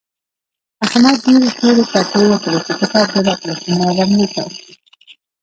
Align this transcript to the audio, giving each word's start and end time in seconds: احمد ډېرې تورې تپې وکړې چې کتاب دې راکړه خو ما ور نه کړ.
احمد 0.85 1.15
ډېرې 1.23 1.49
تورې 1.57 1.83
تپې 1.91 2.21
وکړې 2.31 2.59
چې 2.65 2.73
کتاب 2.79 3.07
دې 3.13 3.21
راکړه 3.27 3.53
خو 3.59 3.67
ما 3.79 3.87
ور 3.97 4.09
نه 4.19 4.25
کړ. 4.33 4.47